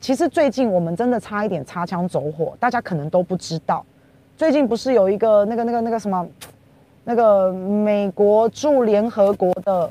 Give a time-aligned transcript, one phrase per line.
[0.00, 3.84] 其实最近我们真的差一点擦枪走火，大家可能都不知道。
[4.36, 6.26] 最近不是有一个那个那个那个什么，
[7.04, 9.90] 那个美国驻联合国的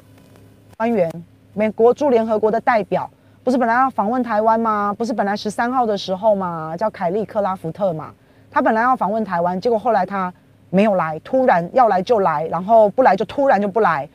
[0.77, 1.11] 官员，
[1.53, 3.09] 美国驻联合国的代表，
[3.43, 4.95] 不是本来要访问台湾吗？
[4.97, 8.13] 不是本来十三号的时候嘛，叫凯利克拉福特嘛，
[8.49, 10.33] 他本来要访问台湾，结果后来他
[10.69, 14.07] 没有来，突然要来就来，然后不来就突然就不来。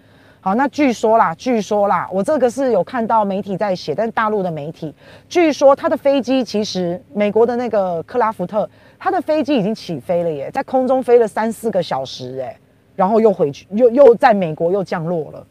[0.45, 4.93] 好，那据说啦，据说啦，我这个是有看到媒体在写，但是大陆的媒体，
[5.29, 12.57] 据说他的飞机其实美国的那个克拉福特，他的飞机已经起飞了耶，在空中飞了三四个小时诶，
[12.97, 15.47] 然后又回去，又又在美国又降落了。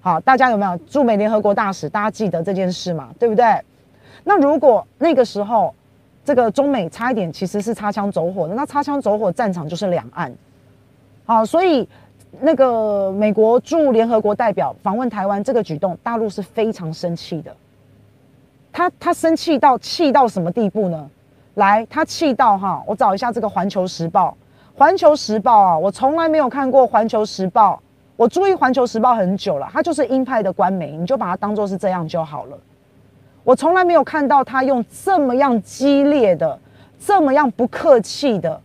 [0.00, 1.88] 好，大家有没有驻美联合国大使？
[1.88, 3.10] 大家记得这件事嘛？
[3.20, 3.44] 对不对？
[4.24, 5.72] 那如果那个时候
[6.24, 10.34] 这个中美差一点其实是擦枪走火的，那擦枪走火战场就是两岸。
[11.24, 11.88] 好，所以。
[12.40, 17.54] 那个美国驻联合国代表访问台湾这个举动，大陆是非常生气的。
[18.72, 21.08] 他他生气到气到什么地步呢？
[21.54, 24.36] 来，他气到哈，我找一下这个《环球时报》。
[24.78, 27.74] 《环球时报》啊，我从来没有看过《环球时报》，
[28.16, 32.58] 我注意《环球时报》很久了，它就是鹰派的官媒，你就把它当做是这样就好了。
[33.44, 36.58] 我从来没有看到他用这么样激烈的、
[36.98, 38.60] 这么样不客气的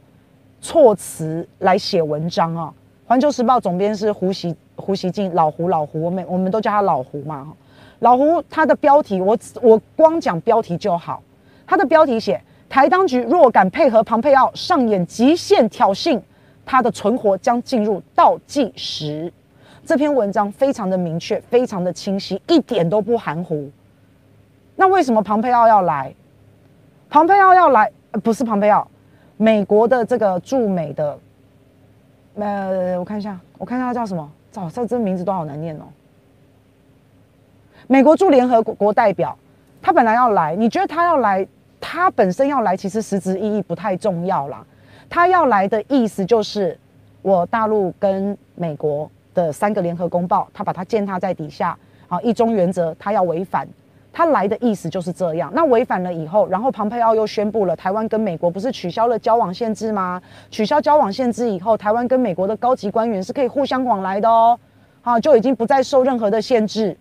[0.59, 2.73] 措辞来写文章啊。
[3.09, 7.51] 环球时报总编是胡锡胡锡进，老胡老胡，我们我们都叫他老胡嘛。
[8.01, 11.19] 老胡他的标题，我我光讲标题就好。
[11.65, 16.21] 他的标题写：台当局若敢配合庞佩奥上演极限挑衅，
[16.63, 19.33] 他的存活将进入倒计时。
[19.83, 23.71] 这篇文章非常的明确，非常的清晰，一点都不含糊。
[24.75, 26.13] 那为什么庞佩奥要来？
[27.09, 28.87] 庞佩奥要来，不是庞佩奥，
[29.35, 31.17] 美国的这个驻美的。
[32.39, 34.31] 呃，我看一下，我看一下他叫什么？
[34.51, 35.83] 早，这这名字都好难念哦。
[37.87, 39.37] 美国驻联合国代表，
[39.81, 41.47] 他本来要来，你觉得他要来，
[41.79, 44.65] 他本身要来，其实实质意义不太重要啦。
[45.09, 46.77] 他要来的意思就是，
[47.21, 51.77] 我大陆跟美国的三个联合公报，他把它践踏在底下
[52.07, 53.67] 啊，一中原则他要违反。
[54.19, 55.49] 他来的意思就是这样。
[55.55, 60.21] 那违反了以后，然后庞佩奥又宣布了，台湾跟美国不是取消了交往限制吗？
[60.51, 64.59] 取消交往限制以后，台湾跟美国的高级官员是可以互相往来的哦，
[65.01, 66.97] 好，就已经不再受任何的限制。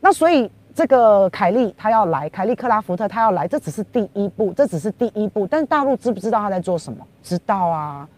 [0.00, 5.46] 那所以这个凯利他要来，凯利克拉福特他要来，这只是第一步，这只是第一步。
[5.46, 7.06] 但是大陆知不知道他在做什么？
[7.22, 8.08] 知道啊。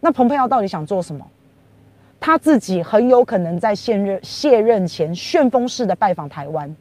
[0.00, 1.24] 那蓬佩奥到底想做什么？
[2.18, 6.74] 他自己很有可能在现任卸任前旋风式的拜访台湾。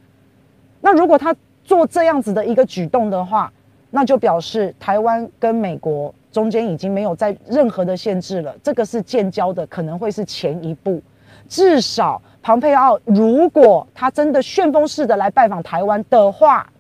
[0.86, 3.52] 那如果他做这样子的一个举动的话，
[3.90, 8.56] 那就表示台湾跟美国中间已经没有在任何的限制了。
[8.62, 11.02] 这个是建交的，可能会是前一步。
[11.50, 16.72] 至少，庞佩奥如果他真的旋风式的来拜访台湾的话，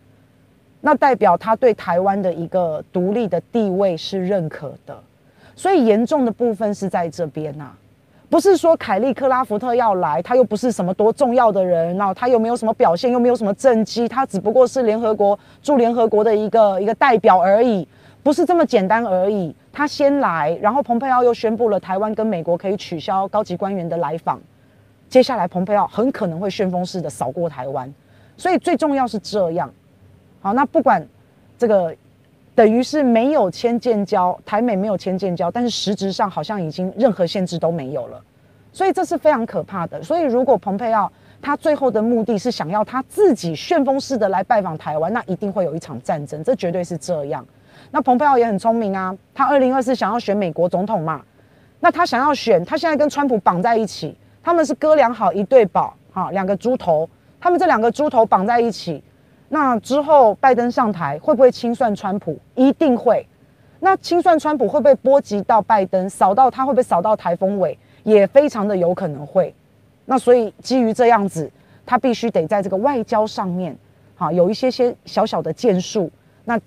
[0.81, 4.95] 那代表他对台湾的一个独立的地位是认可的。
[5.55, 7.71] 所以严重的部分是在这边呐、
[8.29, 17.87] 不是说凯利克拉福特要来，他又不是什么多重要的人，然后他又没有什么表现，又没有什么政绩，他只不过是联合国驻联合国的一个一个代表而已，
[18.23, 19.55] 不是这么简单而已。
[19.71, 24.39] 他先来，然后蓬佩奥又宣布了台湾跟美国可以取消高级官员的来访，
[25.07, 27.93] 接下来蓬佩奥很可能会旋风式的扫过台湾，
[28.35, 29.71] 所以最重要是这样。
[30.41, 31.05] 好，那不管
[31.57, 31.95] 这个。
[32.55, 38.23] 等于是没有签建交，台美没有签建交，但是实质上好像已经任何限制都没有了，
[38.71, 40.01] 所以这是非常可怕的。
[40.01, 41.11] 所以如果蓬佩奥
[41.41, 47.45] 他最后的目的是想要他自己旋风式的来拜访台湾，那一定会有一场战争，这绝对是这样。
[47.91, 51.21] 那蓬佩奥也很聪明啊，他二零二四想要选美国总统嘛，
[51.81, 57.07] 那他想要选，他现在跟川普绑在一起，他们是哥俩好一对宝，哈，两个猪头，
[57.39, 59.03] 他们这两个猪头绑在一起。
[59.49, 62.37] 那之后，拜登上台会不会清算川普？
[62.55, 63.25] 一定会。
[63.79, 67.77] 那清算川普会不会波及到拜登，扫到他会不会扫到台风尾？
[68.03, 69.53] 也非常的有可能会。
[70.05, 71.49] 那所以基于这样子，
[71.85, 73.77] 他必须得在这个外交上面，
[74.15, 76.09] 哈，有一些些小小的建树。
[76.43, 76.59] 那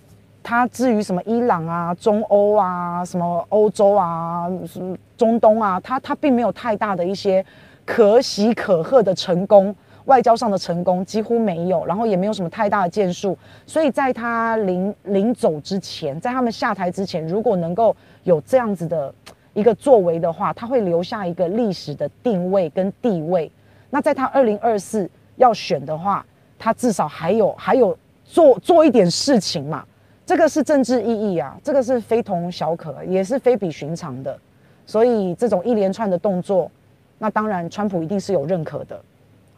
[0.42, 7.44] 他至于什么伊朗啊、中欧啊、什么欧洲啊、什么中东啊，他他并没有太大的一些
[7.84, 9.74] 可喜可贺的成功。
[10.08, 17.94] 外交上的成功几乎没有，然后也没有什么太大的建树，所以在他临临走之前，在他们下台之前，如果能够
[18.24, 19.14] 有这样子的
[19.52, 23.52] 一个作为的话，他会留下一个历史的定位跟地位。
[23.90, 26.24] 那在他二零二四要选的话，
[26.58, 29.84] 他至少还有还有做做一点事情嘛，
[30.24, 34.38] 这个是政治意义啊，这个是非同小可，也是非比寻常的。
[34.86, 36.70] 所以这种一连串的动作，
[37.18, 38.98] 那当然川普一定是有认可的。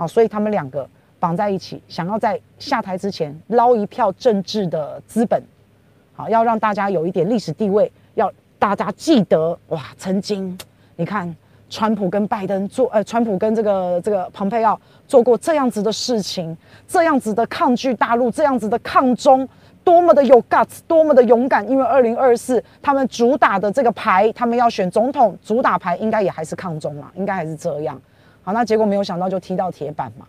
[0.00, 0.88] 好，所以他们两个
[1.19, 5.43] 绑在一起，想要在下台之前捞一票政治的资本，
[6.14, 10.56] 好，要让大家有一点历史地位，要大家记得哇，曾经
[10.97, 11.37] 你看
[11.69, 16.56] 川普跟拜登做，呃，川普跟这个这个蓬佩奥做过这样子的事情，
[16.88, 19.47] 这样子的抗拒大陆，这样子的抗中，
[19.85, 28.00] 多么的有 guts，多么的勇敢，因为二零二四他们主打的这个牌，他们要选总统，主打牌应该也还是抗中嘛，应该还是这样。
[28.52, 30.26] 那结果没有想到就踢到铁板嘛，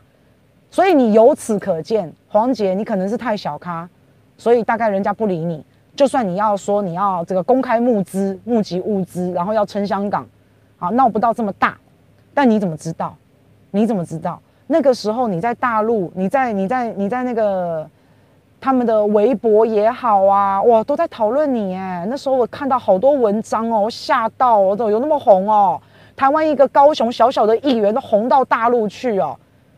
[0.70, 3.90] 所以你由此可见，黄捷你可能是太小咖，
[4.38, 5.64] 所以大概人家不理你。
[5.96, 10.26] 就算你要说你要这个公开募资、募集物资，然后要撑香港，
[10.78, 11.78] 好，闹不到这么大，
[12.34, 13.16] 但你怎么知道？
[13.72, 14.42] 你怎么知道？
[14.68, 17.88] 那个时候你在大陆，你在你在你在那个
[18.62, 22.06] 他们的微博也好啊，哇，都在讨论你哎。
[22.10, 25.80] 那时候我看到好多文章哦，我吓到我都有那么红哦。
[26.22, 29.36] 台湾一个高雄小小的议员都红到大陆去哦，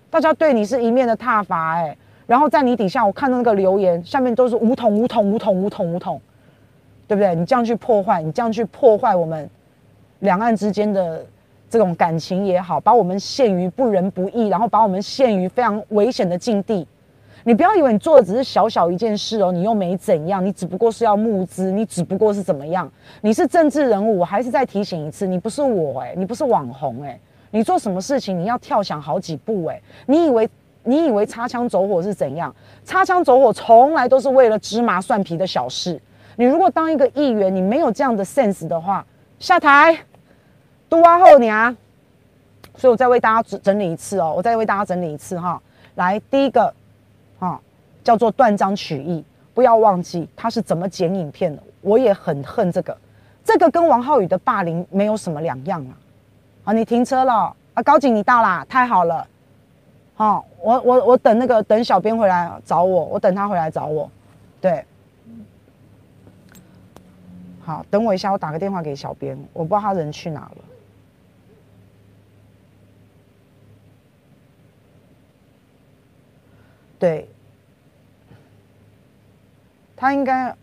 [0.10, 1.96] 大家对你是一面的挞伐哎，
[2.28, 6.20] 然后在你底下我看到那个留言，下面都是武统武统武统武统武统，
[7.08, 7.34] 对不对？
[7.34, 9.50] 你这样去破坏，你这样去破坏我们
[10.20, 11.26] 两岸之间的
[11.70, 16.86] 这种感情也好，把我们陷于不仁不义，然后把我们陷于非常危险的境地。
[17.46, 22.90] 你不要以为你做的只是小小一件事哦，你又没怎样，你只不过是要募资，你只不过是怎么样？
[23.22, 27.20] 你是政治人物，我还是再提醒一次，你不是我诶，你不是网红诶，
[27.52, 30.50] 你做什么事情你要跳想好几步诶，你以为
[30.84, 32.56] 你以为擦枪走火是怎样？
[32.86, 36.02] 擦枪走火从来都是为了芝麻蒜皮的小事。
[36.38, 39.06] 你如果当一个议员，你没有这样的 sense 的话，
[39.40, 39.98] 下台，
[40.88, 41.76] 都挖后娘。
[42.76, 45.62] 所以我再为大家整理一次哦，我再为大家整理一次哈，
[45.96, 46.74] 来第一个。
[47.44, 47.60] 啊，
[48.06, 49.22] 叫做断章取义，
[49.54, 51.62] 不要忘记他是怎么剪影片的。
[51.82, 52.98] 我也很恨这个，
[53.44, 55.92] 这个跟王浩宇的霸凌没有什么两样啊。
[56.64, 59.28] 啊，你停车了啊，高警你到啦，太好了。
[60.16, 64.10] 好，我我我等那个等小编回来找我，我等他回来找我。
[64.62, 64.86] 对，
[67.60, 70.58] 好，等我一下，我打个电话给小编，我不知道他人去哪了。
[76.98, 77.28] 对。
[80.04, 80.54] 他应该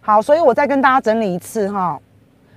[0.00, 2.00] 好，所以我再跟大家整理一次哈。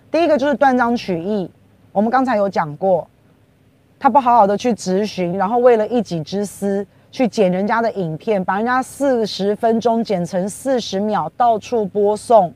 [0.10, 1.52] 第一个就是断章取义，
[1.92, 3.06] 我们刚才有讲过，
[4.00, 12.54] 他不好好的去质询，然后为了一己之私去剪人家的影片，把人家四十分钟剪成四十秒，到处播送。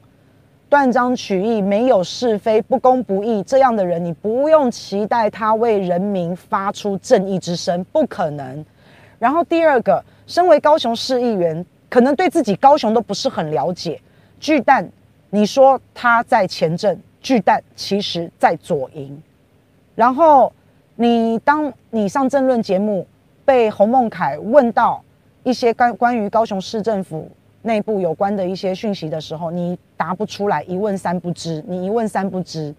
[0.68, 8.66] 断章取义，没有是非，不公不义，这样的人，你不用期待他为人民发出正义之声，不可能。
[9.20, 14.02] 然后第二个，身为高雄市议员，可能对自己高雄都不是很了解。
[14.40, 14.90] 巨蛋，
[15.30, 19.22] 你说他在前阵，巨蛋其实在左营。
[19.94, 20.52] 然后
[20.96, 23.08] 你当你上政论节目，
[23.46, 25.02] 被洪孟凯问到
[25.44, 27.30] 一些关关于高雄市政府。
[27.66, 32.74] 内部有关的一些讯息的时候，你答不出来，一问三不知，你一问三不知，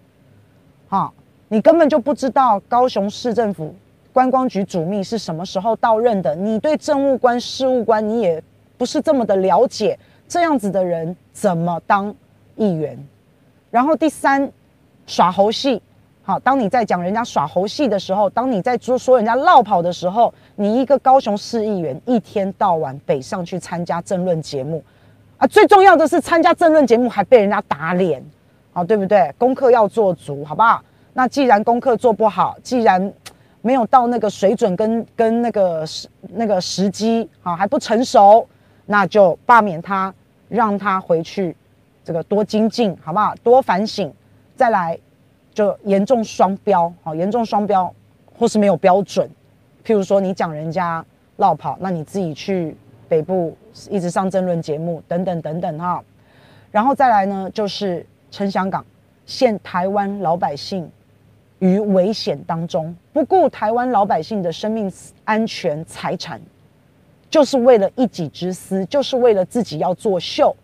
[0.87, 1.11] 哈，
[1.49, 3.75] 你根本就不知道高雄市政府
[4.13, 8.41] 观光局主秘是什么时候到任的，你对政务官、事务官你也
[8.77, 12.15] 不是这么的了解，这样子的人怎么当
[12.55, 12.97] 议员？
[13.69, 14.49] 然后第三，
[15.05, 15.81] 耍猴戏。
[16.27, 24.83] 好，当你在讲人家耍猴戏的时候，当你在说说人家落跑的时候，你一个高雄市议员一天到晚北上去参加政论节目，
[25.37, 28.21] 啊，最重要的是参加政论节目还被人家打脸，
[28.73, 29.33] 好，对不对？
[29.37, 30.83] 功课要做足，好不好？
[31.13, 33.13] 那既然功课做不好，既然
[33.61, 38.45] 没有到那个水准跟跟那个时那个时机，啊，还不成熟，
[38.85, 40.13] 那就罢免他，
[40.49, 41.55] 让他回去，
[42.03, 43.33] 这个多精进，好不好？
[43.41, 44.13] 多反省，
[44.57, 44.99] 再来。
[45.57, 47.91] 就严重双标，好，严重双标，
[48.37, 49.27] 或是没有标准。
[49.83, 51.03] 譬如说，你讲人家
[51.37, 52.77] 落跑，那你自己去
[53.09, 53.57] 北部
[53.89, 56.03] 一直上争论节目，等等等等哈。
[56.69, 58.85] 然后再来呢，就是撑香港，
[59.25, 60.87] 陷台湾老百姓
[61.57, 66.39] 于危险当中，不顾台湾老百姓的生命安全财产，
[67.31, 70.55] 就是为了一己之私，就是为了自己要作秀。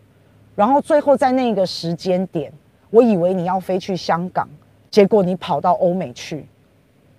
[0.54, 2.52] 然后最后在那个时间点，
[2.90, 4.48] 我以为你要飞去香港。
[4.94, 6.46] 结果你跑到欧美去，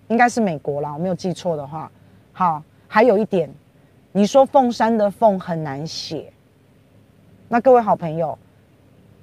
[0.07, 1.91] 应该是美国啦，我没有记错的话。
[2.31, 3.53] 好，还有一点，
[4.13, 6.31] 你说凤山的凤很难写，
[7.49, 8.39] 那各位好朋友，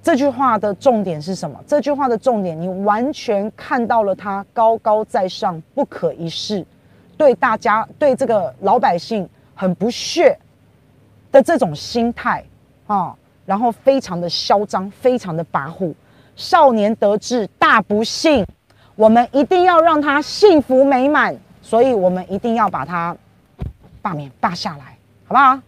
[0.03, 1.59] 这句话的重点是什么？
[1.67, 6.63] 这句话的重点，你完全看到了他高高在上、不可一世，
[7.17, 10.39] 对大家、对这个老百姓很不屑
[11.31, 12.45] 的这种心态
[12.87, 13.17] 啊，
[13.47, 15.95] 然后非常的嚣张，非常的跋扈。
[16.37, 18.47] 少年得志大不幸，
[18.97, 23.17] 我们一定要让他幸福美满，所以我们一定要把他
[24.01, 24.97] 罢免罢下来，
[25.27, 25.59] 好不好？